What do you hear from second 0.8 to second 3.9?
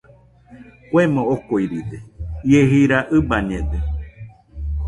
Kuemo okuiride, ie jira ɨbañede.